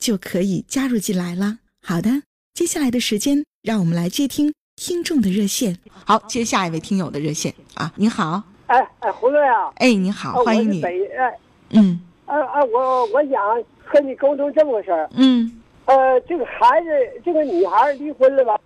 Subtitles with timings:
[0.00, 1.58] 就可以加入进来了。
[1.82, 2.22] 好的，
[2.54, 5.78] 接下来的时间，让我们来接听听众的热线。
[6.04, 10.80] 好，接下一位听友的热线啊，你好，哎哎，胡队啊，哎，你好，欢迎你。
[10.80, 11.38] 北哎，
[11.70, 15.08] 嗯，哎哎，我我想和你沟通这么个事儿。
[15.12, 16.88] 嗯，呃，这个孩子，
[17.22, 18.58] 这个女孩离婚了吧？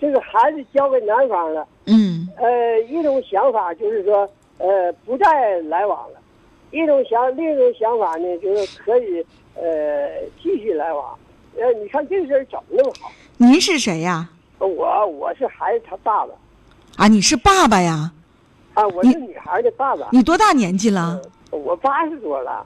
[0.00, 1.66] 这个孩子交给男方了。
[1.86, 2.28] 嗯。
[2.36, 4.28] 呃，一种想法就是说，
[4.58, 6.20] 呃，不再来往了；
[6.70, 9.24] 一种想，另一种想法呢，就是可以
[9.54, 10.08] 呃
[10.42, 11.18] 继续来往。
[11.56, 13.10] 呃，你看这事儿怎么那么好？
[13.36, 14.28] 您是谁呀？
[14.58, 16.32] 我我是孩子他爸爸。
[16.96, 18.12] 啊，你是爸爸呀？
[18.74, 20.08] 啊，我是女孩的爸爸。
[20.12, 21.20] 你多大年纪了？
[21.50, 22.64] 我八十多了。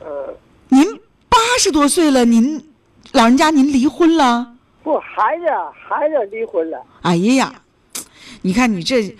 [0.00, 0.34] 嗯。
[0.68, 0.84] 您
[1.28, 2.72] 八十多岁了，您
[3.12, 4.54] 老人家您离婚了？
[4.82, 6.82] 不，孩子孩子离婚了。
[7.02, 7.54] 哎呀，
[8.42, 9.14] 你看你这，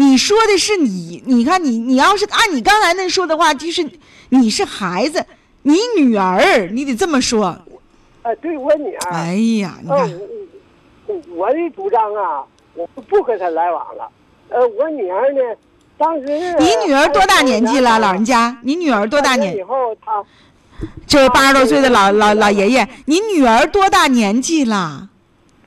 [0.00, 3.84] 你说的是你，你看你，你要是按你刚才那说的话，就是
[4.28, 5.24] 你是孩子，
[5.62, 7.46] 你女儿，你得这么说。
[8.22, 9.10] 啊，对我女儿。
[9.10, 10.20] 哎呀，你看，
[11.30, 14.08] 我的主张啊，我不跟他来往了。
[14.50, 15.40] 呃，我女儿呢，
[15.98, 16.26] 当时
[16.60, 18.56] 你女儿多大年纪了，老人家？
[18.62, 19.56] 你女儿多大年？
[19.56, 20.24] 以后她。
[21.08, 25.08] 这位八十多岁的老老老爷爷，你女儿多大年纪了？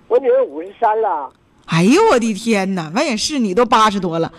[0.07, 1.29] 我女儿五十三了。
[1.71, 2.91] 哎呦我的天哪！
[2.93, 4.31] 我也是，你都八十多了，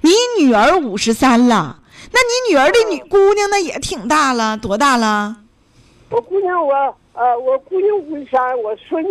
[0.00, 0.10] 你
[0.42, 1.80] 女儿五十三了，
[2.12, 5.36] 那你女儿的女姑娘那也挺大了，多大了？
[6.08, 6.72] 我姑娘我
[7.12, 9.10] 呃，我姑娘五十三，我孙女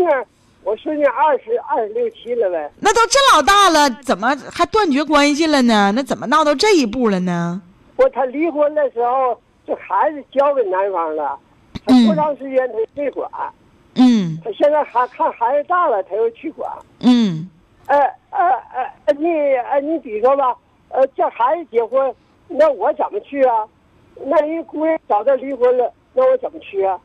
[0.64, 2.72] 我孙女二十二十六七了呗。
[2.80, 5.94] 那都这老大了，怎么还断绝关系了呢？
[5.96, 7.62] 那怎么闹到这一步了呢？
[7.96, 9.40] 我，他离婚的时候。
[9.68, 11.38] 这孩子交给男方了，
[11.86, 13.30] 他多长时间他没管。
[13.96, 14.40] 嗯。
[14.42, 16.72] 他现在还看孩子大了，他又去管。
[17.02, 17.37] 嗯。
[17.88, 17.98] 呃
[18.30, 18.40] 呃
[19.06, 19.26] 呃，你
[19.72, 20.56] 呃你比如说吧，
[20.90, 22.14] 呃，叫孩子结婚，
[22.48, 23.66] 那我怎么去啊？
[24.26, 27.00] 那人姑娘早点离婚了，那我怎么去啊？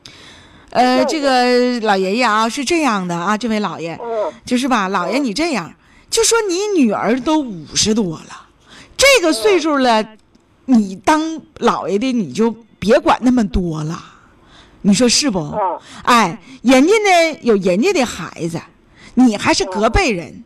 [0.69, 5.73] 呃，这个老爷爷啊，是这样的啊，这位老爷，嗯，就是吧，老爷你这样，
[6.09, 8.47] 就说你女儿都五十多了，
[8.95, 10.05] 这个岁数了。
[10.65, 12.49] 你当老爷的，你就
[12.79, 14.01] 别管那么多了，
[14.81, 15.53] 你说是不？
[16.03, 18.61] 哎，人家呢有人家的孩子，
[19.15, 20.41] 你还是隔辈人，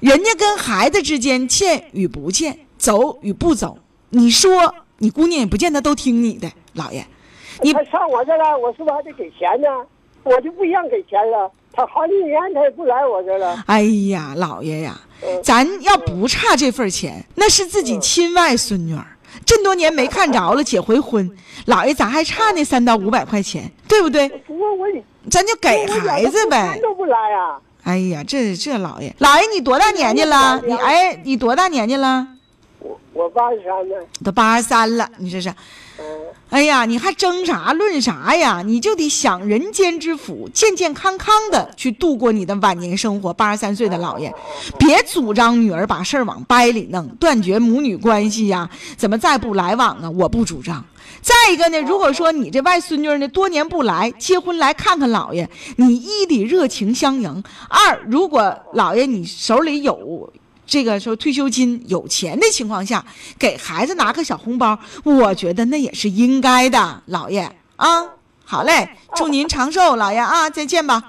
[0.00, 3.78] 人家跟孩子之间欠与不欠，走与不走，
[4.10, 7.06] 你说你姑娘也不见得都听你的，老爷。
[7.62, 9.68] 你他上我这来，我是不是还得给钱呢？
[10.22, 11.50] 我就不一样给钱了。
[11.72, 13.62] 他好几年他也不来我这了。
[13.66, 15.00] 哎呀，老爷呀，
[15.42, 19.06] 咱要不差这份钱，那是自己亲外孙女儿。
[19.44, 21.30] 这么多年没看着了，结回婚，
[21.66, 24.28] 老爷咋还差那三到五百块钱，对不对？
[24.46, 24.86] 不过我，
[25.30, 26.78] 咱就给孩子呗。
[26.82, 27.58] 都不来呀！
[27.86, 30.60] 哎呀，这这老爷，老爷你多大年纪了？
[30.66, 32.26] 你哎，你多大年纪了？
[32.80, 34.04] 我我八十三了。
[34.24, 35.54] 都八十三了，你这是。
[36.50, 38.60] 哎呀，你还争啥论啥呀？
[38.66, 43.32] 你就得享人间之福，健健康康的去度过你的晚年生活。
[43.32, 44.34] 八十三岁的老爷，
[44.80, 48.68] 别主张女儿把事儿往掰里弄，断绝母女关系呀？
[48.96, 50.10] 怎么再不来往啊？
[50.10, 50.84] 我不主张。
[51.26, 60.32] 再一个呢，如果说你这外孙女呢多年不来，结婚来看看老爷，你一得热情相迎；二，如果老爷你手里有。
[60.64, 63.04] 这个说退休金有钱的情况下，
[63.36, 68.04] 给孩子拿个小红包，我觉得那也是应该的，老爷啊，
[68.44, 71.02] 好嘞，祝您长寿，老爷啊，再见吧。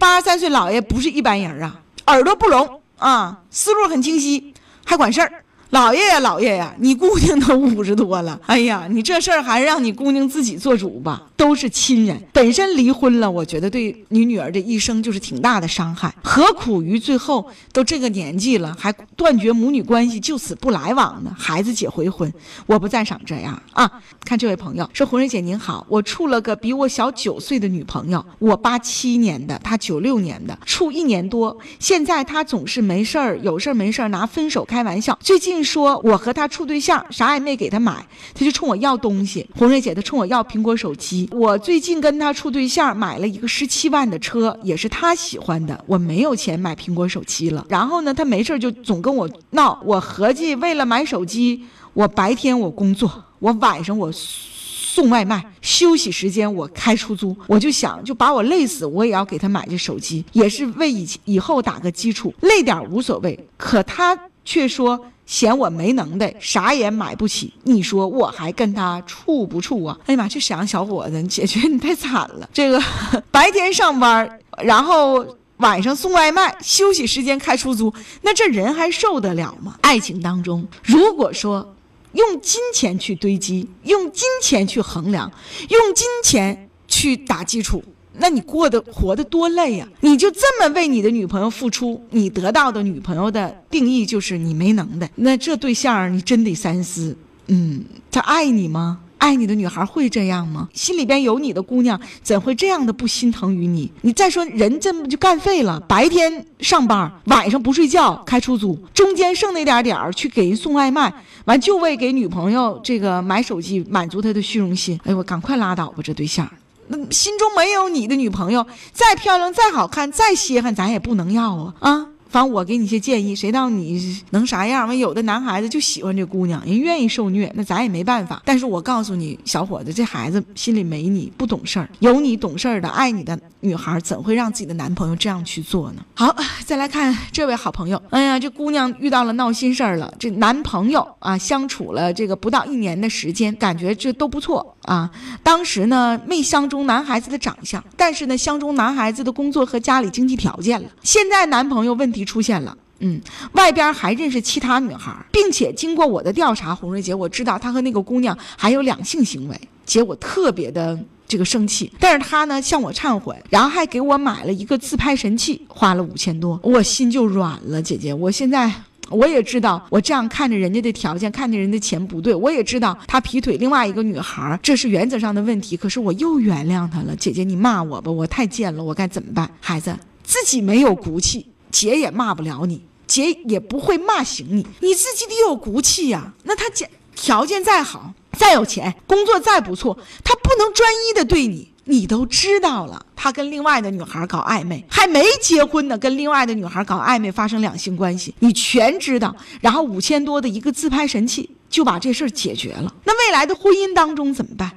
[0.00, 4.52] 八十三岁老爷不是一般人啊，耳朵不聋啊，思路很清晰，
[4.84, 5.44] 还管事儿。
[5.70, 11.22] 老爷呀，老爷呀，你姑娘都五十多了，哎呀，你这事儿还是让你姑娘自己做主吧。
[11.36, 21.34] 都是亲人，本身离婚了，我觉得对你女儿的一生就是挺大的伤害，何苦于最后都这个年纪了，还断绝母女关系，就此不来往呢？
[21.38, 22.30] 孩子姐回婚，
[22.66, 23.90] 我不赞赏这样啊！
[24.22, 35.18] 看这位朋友说：“红瑞姐您好，我处了个比我小九岁的女朋友，我八七年的，她九六年的，处一年多，现在她总是没事儿，有事儿没事儿拿分手开玩笑。
[35.22, 39.46] 最近说我和他处对象，啥也没给他买，他就冲我要东西。
[39.56, 45.82] 红瑞姐他冲我要苹果手机。”我最近跟他处对象，买了一个十七万的车，也是他喜欢的。
[45.86, 47.64] 我没有钱买苹果手机了。
[47.68, 49.80] 然后呢，他没事就总跟我闹。
[49.84, 51.62] 我合计为了买手机，
[51.94, 57.36] 我白天我工作，我晚上我送外卖，休息时间我开出租。
[57.46, 63.38] 我就想，就把我累死，我也要给他买这手机，也是为以以后打个基础，累点无所谓。
[63.56, 65.06] 可他却说。
[65.26, 67.54] 嫌我没能耐，啥也买不起。
[67.62, 69.96] 你说我还跟他处不处啊？
[70.06, 72.50] 哎呀妈，这沈阳小伙子，姐姐你太惨了。
[72.52, 72.82] 这个
[73.30, 75.24] 白天上班，然后
[75.58, 79.78] 晚上送外卖，休息时间开出租，那这人还受得了吗？
[79.82, 81.76] 爱情当中，如果说
[82.14, 85.30] 用金钱去堆积，用金钱去衡量，
[85.68, 87.84] 用金钱去打基础。
[88.20, 89.88] 那你过得活得多累呀！
[90.00, 95.10] 你就这么为你的女朋友付出，你得到的女朋友的定义就是你没能耐。
[95.16, 97.16] 那这对象你真得三思。
[97.46, 99.00] 嗯，他爱你吗？
[99.18, 100.68] 爱你的女孩会这样吗？
[100.72, 103.90] 心里边有你的姑娘怎会这样的不心疼于你？
[104.00, 105.78] 你再说人这不就干废了？
[105.80, 111.12] 白天上班，晚上不睡觉开出租，中间剩那点点儿去给人送外卖，
[111.44, 114.98] 完就为给女朋友这个买手机满足她的虚荣心。
[115.04, 116.50] 哎呦，我赶快拉倒吧，这对象。
[116.92, 122.09] 那心中没有你的女朋友，再漂亮、再好看、再稀罕，咱也不能要啊啊！
[122.30, 124.86] 反正我给你些建议，谁知道你能啥样？
[124.86, 128.40] 完有的男孩子就喜欢这姑娘，人愿意受虐，那咱也没办法。
[128.44, 131.88] 但是我告诉你，小伙子，这孩子心里没你，不懂事儿。
[131.98, 136.04] 有你懂事儿的、爱你的女孩，怎会让自己的男朋友这样去做呢？
[136.14, 136.32] 好，
[136.64, 138.00] 再来看这位好朋友。
[138.10, 140.14] 哎呀，这姑娘遇到了闹心事儿了。
[140.16, 145.10] 这男朋友啊，相处了这个不到一年的时间，感觉这都不错啊。
[145.42, 150.88] 当时呢，没相中男孩子的长相，但是呢，相中男孩子的工作和家里经济条件了。
[151.02, 152.19] 现在男朋友问题。
[152.24, 153.20] 出现了，嗯，
[153.52, 168.70] 外边还认识其他女孩，并且经过我的调查，洪瑞杰，我知道他和那个姑娘还有两性行为，姐我特别的这个生气，但是他呢向我忏悔，然后还给我买了一个自拍神器，花了五千多，我心就软了，姐姐，我现在
[169.08, 179.50] 我也知道，我这样看着人家的条件，看着人的钱不对，我也知道他劈腿另外一个女孩，这是原则上的问题，可是我又原谅他了，姐姐你骂我吧，我太贱了，我该怎么办？
[179.60, 181.46] 孩子自己没有骨气。
[181.70, 186.32] 姐也骂不了你，姐也不会骂醒你，你自己得有骨气呀。
[186.44, 191.70] 那他家条件再好，再有钱，工作再不错，他不能专一的对你。
[191.84, 199.34] 你都知道了，他跟另外的女孩搞暧昧，还没结婚呢，跟另外的女孩搞暧昧，发生两性关系，你全知道。
[199.60, 202.94] 然后五千多的一个自拍神器就把这事儿解决了。
[203.04, 204.70] 那未来的婚姻当中怎么办？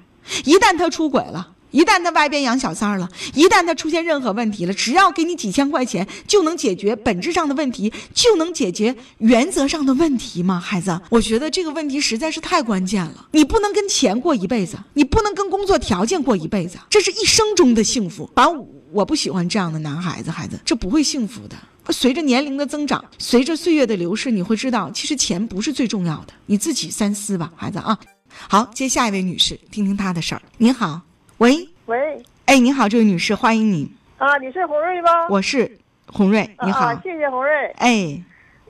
[0.46, 1.50] 一旦他出轨了？
[1.74, 10.60] 一旦他外边养小三儿了，一旦他出现任何问题了，只要给你几千块钱，就能解决本质上的问题，就能解决原则上的问题吗？
[10.60, 13.28] 孩子，我觉得这个问题实在是太关键了。
[13.32, 18.30] 你不能跟钱过一辈子，你不能跟工作条件过一辈子，这是一生中的幸福。
[18.36, 21.56] 反正我不喜欢这样的男孩子，孩子，这不会幸福的。
[21.92, 26.34] 随着年龄的增长，随着岁月的流逝，你会知道，其实钱不是最重要的。
[26.46, 27.98] 你自己三思吧，孩子啊。
[28.48, 30.42] 好，接下一位女士，听听她的事儿。
[30.60, 31.02] 您好。
[31.44, 33.92] 喂喂，哎，你好，这位女士，欢迎你。
[34.18, 35.28] 啊，你是红瑞吗？
[35.30, 35.70] 我是
[36.06, 37.68] 红瑞，你好，谢谢红瑞。
[37.80, 38.18] 哎，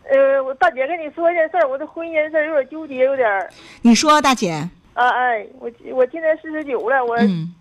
[0.10, 3.48] 呃，我大姐跟你说一件事儿，我的婚姻事儿有点纠结，有点儿。
[3.84, 4.68] 你说，大姐。
[4.96, 7.16] 啊哎，我我今年四十九了，我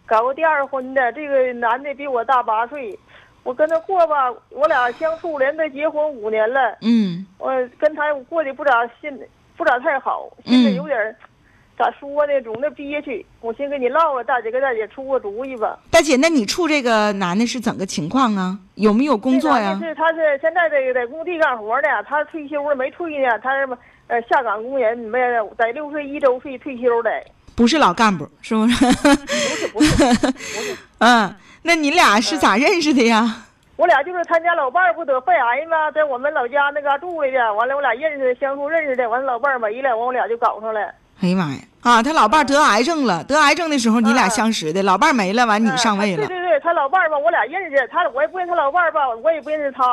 [0.07, 2.99] 搞过第二婚的，这个男的比我大八岁，
[3.43, 6.79] 我跟他过吧，我俩相处连着结婚五年了。
[6.81, 7.27] 嗯。
[7.37, 9.15] 我跟他过得不咋现，
[9.59, 11.15] 不咋太好，现在有点。
[11.79, 12.41] 咋说呢？
[12.43, 13.25] 总那憋屈。
[13.41, 15.79] 我先跟你唠唠，大姐跟大姐出个主意吧。
[15.91, 18.59] 大姐，那你处这个男的是怎个情况啊？
[18.75, 19.79] 有没有工作呀？
[19.83, 21.89] 是，他是现在在在工地干活呢。
[22.07, 23.39] 他退休了没退呢？
[23.43, 23.67] 他是
[24.07, 25.19] 呃下岗工人，没
[25.59, 27.11] 在六岁一周岁退休的。
[27.57, 28.85] 不是老干部，是不是？
[29.73, 30.77] 不是不是不是。
[31.01, 33.45] 嗯，那你俩是咋认识的呀？
[33.77, 35.91] 我俩就是他家老伴儿不得肺癌吗？
[35.91, 37.55] 在我们老家那嘎住来的。
[37.55, 39.09] 完了，我俩认识，相处认识的。
[39.09, 40.95] 完了，老伴儿没了，完我俩就搞上了。
[41.23, 41.59] 哎呀妈呀！
[41.83, 46.17] 啊，他老伴儿得癌症了，得癌症的时候你俩相识的，老伴儿没了，完你上位了。
[46.17, 49.85] 对对对，他老伴儿吧，我俩认识，他我也不认识他老伴儿吧，我也不认识他。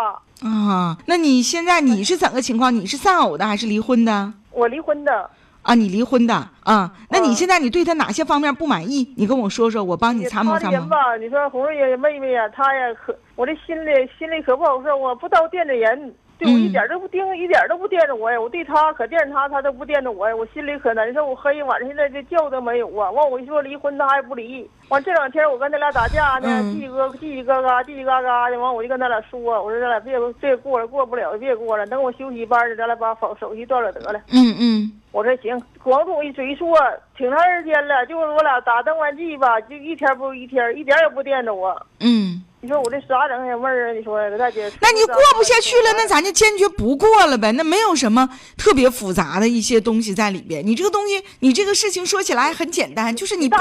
[0.42, 2.74] 啊，那你现在你是怎个情况？
[2.74, 4.34] 你是丧偶的还是离婚的？
[4.52, 5.30] 我我离婚的。
[5.62, 6.34] 啊，你离婚的
[6.64, 6.92] 啊？
[7.10, 9.14] 那你现在你对他哪些方面不满意？
[9.16, 10.72] 你跟我说说，我帮你参谋参谋。
[10.72, 16.12] 他人吧，你说红瑞妹妹呀，他呀可，我这心里心里可不好受我，不招惦着人。
[16.40, 18.40] 对我一点都不盯，一点都不惦着我呀！
[18.40, 20.34] 我对他可惦着他，他都不惦着我呀！
[20.34, 23.12] 我心里可难受，我黑一晚上，现在这觉都没有啊！
[23.12, 24.68] 完，我一说离婚，他还不离。
[24.88, 28.58] 完，这两天我跟他俩打架呢，叽叽咯叽叽嘎嘎，叽叽嘎嘎的。
[28.58, 31.86] 完，我就跟他俩说，我说咱俩别别过了，过不了就别过了。
[31.88, 34.22] 等我休息班了，咱俩把手手续断了得了。
[34.32, 34.92] 嗯嗯。
[35.12, 36.78] 我说行，光跟我一嘴说，
[37.18, 41.76] 挺长时间了，就是我俩打登完记吧，就一天不如一天，一点也不惦着我。
[42.00, 42.29] 嗯。
[42.62, 43.94] 你说我这啥整的味儿啊？
[43.94, 44.70] 你说呀，大姐。
[44.82, 47.54] 那你过不下去了，那咱就坚决不过了呗。
[47.54, 50.66] 那没有什么特别复杂的一些东西在里边。
[50.68, 53.56] 你这个东西，你这个事情说起来很简单，就是你不，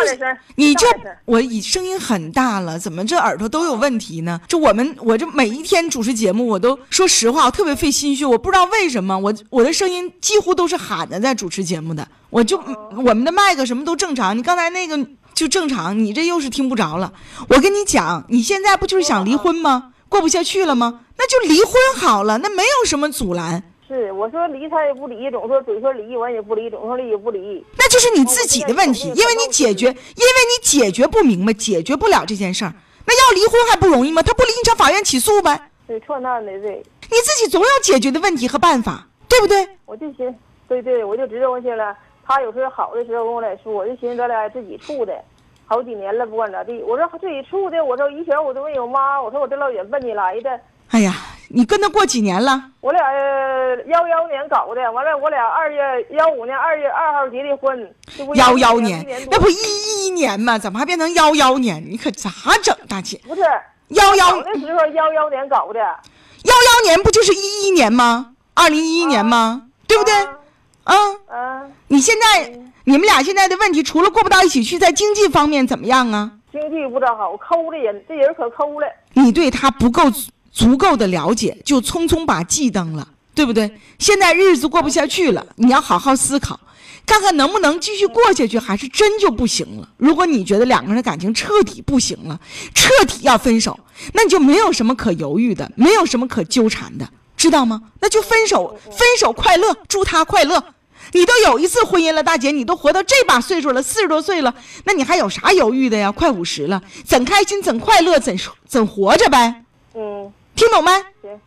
[0.56, 0.86] 你这
[1.26, 4.40] 我已声音很大了，怎么这耳朵都有问题呢？
[4.48, 8.26] 这我们我这每一天主持节目，我都说实话，我特别费心血。
[8.26, 12.06] 我不知道为什么，我我的声音几乎都是喊的在主持节目的。
[12.30, 12.60] 我就
[12.96, 14.36] 我们的麦克什么都正常。
[14.36, 14.98] 你刚才那个。
[15.38, 17.12] 就正常，你这又是听不着了。
[17.48, 19.92] 我跟你讲，你现在不就是想离婚吗？
[20.08, 21.04] 过不下去了吗？
[21.16, 23.62] 那就离婚好了，那没有什么阻拦。
[23.86, 27.64] 是，我说离他也不离，总说嘴说离完也不离，总说离也不离。
[27.76, 32.74] 那就是你自己的问题，因为你解决，因为你解决不明白，解决不了这件事儿。
[33.06, 34.20] 那要离婚还不容易吗？
[34.20, 35.70] 他不离，你上法院起诉呗。
[35.86, 36.82] 对，错难的对。
[37.02, 39.68] 你自己总有解决的问题和办法，对不对？
[39.86, 40.34] 我就寻，
[40.68, 41.94] 对对，我就知道去了。
[42.28, 45.14] 他有时候好的时候跟我俩说，我就寻思咱俩自己处的，
[45.64, 46.82] 好几年了，不管咋地。
[46.82, 50.60] 我说自己处的，我说以前我都没有妈，我说我这老远奔你来的。
[50.90, 51.14] 哎呀，
[51.48, 52.62] 你跟他过几年了？
[52.82, 53.00] 我俩
[53.86, 57.94] 幺幺年搞的，完了我俩二月幺五年二月二号结的婚。
[58.34, 60.58] 幺幺年，那不一一年吗？
[60.58, 61.82] 怎么还变成幺幺年？
[61.88, 62.30] 你可咋
[62.62, 63.18] 整，大姐？
[63.26, 63.40] 不是
[63.88, 68.34] 幺幺那时候幺幺年搞的，幺幺年不就是一一年吗？
[68.54, 69.62] 二零一一年吗？
[69.86, 70.12] 对不对？
[70.12, 70.34] 啊
[70.94, 71.64] 啊！
[71.88, 72.50] 你现在
[72.84, 76.32] 你们俩现在的问题，除了过不到一起去，在经济方面怎么样啊？
[76.50, 78.86] 经济不咋好，抠的人，这人可抠了。
[79.12, 80.04] 你对他不够
[80.50, 83.70] 足够的了解，就匆匆把记登了，对不对？
[83.98, 86.58] 现在日子过不下去了，你要好好思考，
[87.04, 89.88] 看看能不能继续过下去，还是真就不行了。
[89.98, 92.40] 如果你觉得两个人的感情彻底不行了，
[92.74, 93.78] 彻底要分手，
[94.14, 97.82] 那你就没有什么可犹豫的，没有什么可纠缠的，知道吗？
[98.00, 100.64] 那就分手，分手快乐，祝他快乐。
[101.12, 106.12] 你都有一次婚姻了，大姐，你都活到这把岁数了，四十多岁了，那你还有啥犹豫的呀？
[106.12, 108.36] 快五十了，怎开心怎快乐怎
[108.66, 109.64] 怎活着呗？
[109.94, 110.90] 嗯，听懂没？
[111.22, 111.40] 行，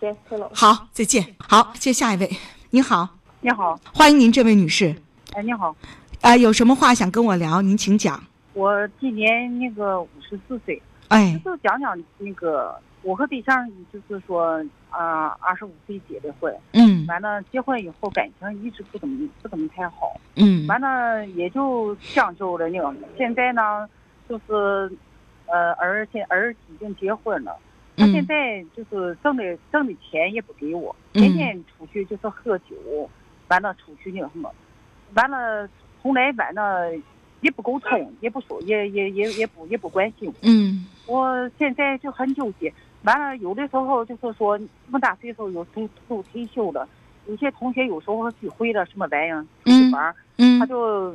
[0.00, 0.50] 行，听懂。
[0.52, 1.34] 好，再见。
[1.38, 2.30] 好，接下一位。
[2.70, 3.08] 你好，
[3.40, 4.94] 你好，欢迎您，这位女士。
[5.32, 5.74] 哎，你好。
[6.20, 7.62] 啊，有什么话想跟我聊？
[7.62, 8.22] 您请讲。
[8.52, 10.80] 我今年那个五十四岁。
[11.08, 11.40] 哎。
[11.44, 14.62] 就讲讲那个，我和对象就是说。
[14.90, 23.06] 啊，二十五岁结的婚，嗯，完了结婚以后感情一直不怎么不怎么太好，嗯，完了也就将就了呢。
[23.16, 23.88] 现在呢，
[24.28, 24.90] 就是，
[25.46, 27.56] 呃，儿现儿已经结婚了，
[27.96, 32.76] 他现在就是挣的挣的钱也不给我，天天出去就是喝酒，
[33.48, 34.52] 完了出去那什么，
[35.14, 35.68] 完了
[36.00, 36.90] 从来完了
[37.40, 42.72] 也不沟通，也不说，也也也也不也不关心我，嗯，我现在就很纠结。
[43.02, 46.86] 完了，有的时候就是说，这么大岁数，有都都退休了。
[47.26, 50.14] 有些同学有时候聚会了，什么玩意儿出去玩，
[50.58, 51.14] 他就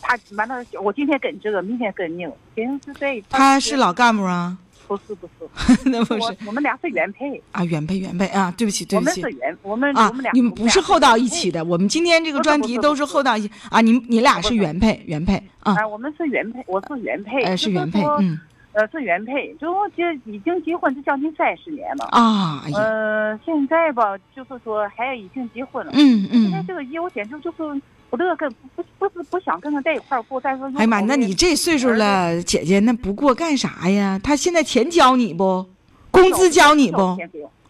[0.00, 0.64] 他完了。
[0.82, 3.22] 我今天跟这个，明天跟那个，平时在。
[3.30, 4.56] 他是老干部啊？
[4.86, 5.48] 不是不是，
[5.88, 6.36] 那不是。
[6.44, 8.52] 我们俩是原配啊，原配原配啊！
[8.58, 9.22] 对不起对不起。
[9.22, 11.64] 我们是原，我们啊，我们俩你们不是厚到一起的。
[11.64, 13.80] 我们今天这个专题都是厚到一起啊！
[13.80, 15.74] 你你俩是原配原配啊？
[15.78, 17.42] 哎，我们是原配，我是原配。
[17.42, 18.38] 哎，是原配，嗯。
[18.72, 22.64] 呃，是原配，就结已经结婚，就将近三十年了啊。
[22.74, 25.92] 呃，现在吧，就是说还已经结婚了。
[25.94, 26.50] 嗯嗯。
[26.50, 30.66] 现在这个业务简直就是不乐跟不不是不想跟他在一块过，再说。
[30.76, 34.18] 哎呀妈，那你这岁数了，姐姐那不过干啥呀？
[34.22, 35.66] 他现在钱交你不？
[36.10, 36.98] 工资交你不？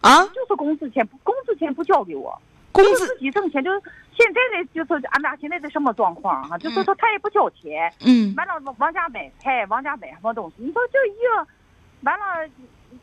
[0.01, 0.23] 啊？
[0.27, 2.37] 就是工资钱，工资钱不交给我。
[2.71, 3.81] 工资自己挣钱，就是
[4.15, 6.57] 现在的，就是俺俩现在的什么状况啊？
[6.57, 10.63] 就是说他也不交钱，嗯，完了往家买菜，往家买什么东西？
[10.63, 11.47] 你说这一个，
[12.01, 12.49] 完了，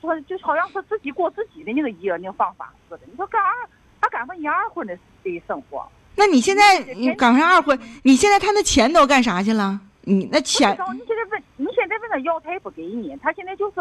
[0.01, 3.01] 说就好像是自己过自己的那个一个那个方法似的。
[3.07, 3.69] 你说干二，
[4.01, 5.87] 他赶上你二婚的的生活。
[6.17, 9.81] 那你现在你赶上二婚，你现在他那钱都干啥去了？
[10.03, 10.71] 你那钱？
[10.93, 13.17] 你现在问，你现在问他要，他也不给你。
[13.23, 13.77] 他现在就是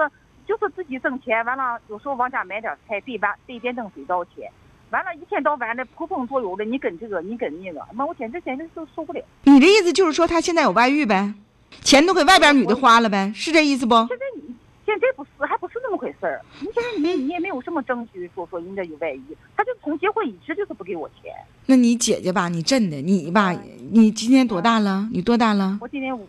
[0.48, 3.36] 就是自己挣钱，完了有时候往家买点菜，对吧？
[3.46, 4.52] 对电灯水道钱。
[4.92, 9.22] 完了，一天到晚的扑风作油的，你跟这个，你跟那个，妈，我简直简直都受不了。
[9.44, 11.34] 你的意思就是说，他现在有外遇呗？
[11.82, 13.32] 钱都给外边女的花了呗？
[13.36, 13.96] 是这意思不？
[13.96, 14.56] 现在你，
[14.86, 16.40] 现在不是，还不是那那么回事儿。
[16.60, 21.34] 你现在你你也没有什么证据说说人家有外遇，他就从结婚一直就是不给我钱。
[21.66, 23.52] 那你姐姐吧，你真的你吧，
[23.92, 25.10] 你今年多大了？
[25.12, 25.80] 你多大了？
[25.82, 26.28] 我今年五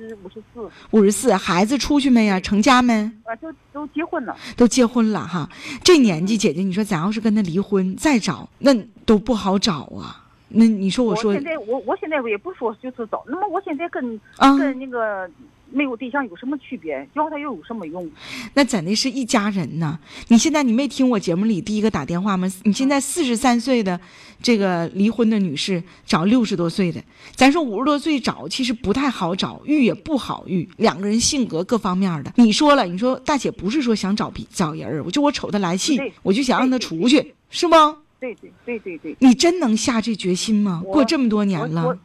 [0.00, 1.34] 五十五十四，五十四。
[1.34, 2.40] 孩子出去没呀？
[2.40, 2.94] 成家没？
[3.24, 4.34] 啊，都都结婚了。
[4.56, 5.48] 都结婚了哈。
[5.84, 10.24] 这年纪，姐姐，你说咱要是跟他离婚再找，那都不好找啊。
[10.48, 15.28] 那你说，我说，现在我我现在我也不说就是找，那么我现在跟、啊跟那个
[15.72, 17.08] 没有对象有什么区别？
[17.14, 18.08] 要他又有什么用？
[18.54, 19.98] 那真的是一家人呢。
[20.28, 22.50] 你现在你没听我节目里第一个打电话吗？
[22.64, 23.98] 你现在四十三岁的
[24.42, 27.02] 这个离婚的女士找六十多岁的，
[27.34, 32.32] 咱说五十多岁找其实不太好找，遇也不好遇，两个人性格各方面的。
[32.36, 37.96] 你说了，你说大姐不是说想找别找人儿，我就我瞅他来气，我就想让他对对出去，是吗？
[38.18, 39.16] 对对对对对。
[39.18, 40.82] 你真能下这决心吗？
[40.84, 41.98] 过这么多年了我，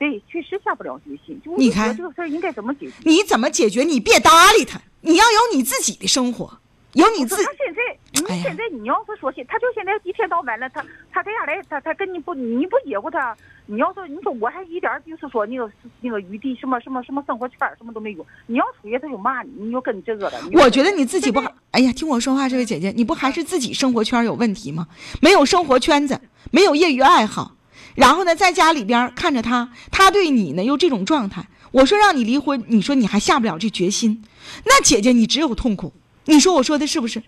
[0.00, 1.38] 对，确实下不了决心。
[1.44, 2.92] 就你看这个事儿应该怎么解决？
[3.04, 3.82] 你怎么解决？
[3.82, 6.58] 你别搭理他，你要有你自己的生活，
[6.94, 20.40] 有你自己他现在，你现在你要是说现，他就现在一天到晚的，他他在家来，他他跟你不你不惹乎他，你要说你说我还一点儿就是说那个那个余地什么什么什么生活圈什么都没有，你要出去他就骂你，你又跟这个了。
[20.54, 24.88] 我觉得你自己不好，哎呀，听我说话，这位姐姐，你不还是自己生活圈有问题吗？
[25.20, 26.18] 没有生活圈子，
[26.50, 27.54] 没有业余爱好，
[27.94, 31.48] 然后呢，在家里边看着他，他对你呢又这种状态。
[31.72, 34.24] 我说让你离婚，你说你还下不了这决心，
[34.64, 35.92] 那姐姐你只有痛苦。
[36.24, 37.22] 你说我说的是不是？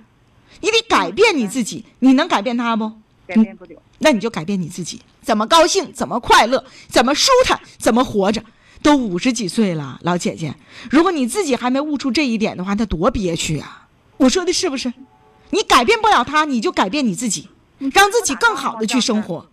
[0.61, 2.92] 你得改变你自己，你能改变他不？
[3.26, 3.81] 改变不了。
[3.99, 8.42] 那你就改变你自己，怎么高兴，怎么快乐，怎么舒坦，怎么活着。
[8.83, 10.57] 都五十几岁了，老姐姐，
[10.90, 13.87] 如果你自己还没悟出这一点的话，那多憋屈啊！
[14.16, 14.92] 我说的是不是？
[15.50, 19.47] 你改变不了他，你就改变你自己，让自己更好的去生活啊！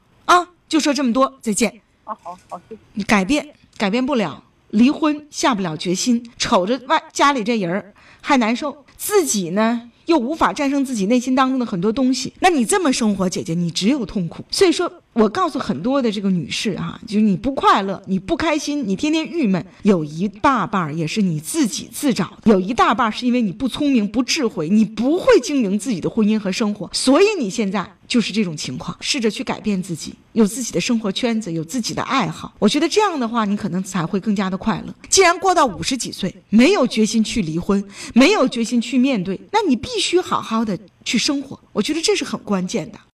[0.70, 1.82] 就说这么多，再见。
[2.06, 2.82] 啊，好好，谢谢。
[2.94, 3.46] 你改变
[3.78, 12.34] 改变不了，离婚下不了决心，瞅着外家里这人儿还难受，自己呢又无法战胜自己内心当中的很多东西。
[12.40, 14.46] 那你这么生活，姐姐你只有痛苦。
[14.52, 28.96] 所以说我告诉很多的这个女士哈、就是你不快乐，你不开心，你天天郁闷，有一大半儿也是你自己自找的，有一大半是因为你不聪明、不智慧，你不会经营自己的婚姻和生活，所以你现在就是这种情况。
[29.02, 32.54] 试着去改变自己，有自己的生活圈子，有自己的爱好。
[32.60, 34.94] 我觉得这样的话，你可能才会更加的快乐。
[35.10, 41.60] 既然过到五十几岁，没有决心去离婚，没有决心去面对，那你必须好好的去生活。
[41.74, 43.00] 我觉得这是很关键的。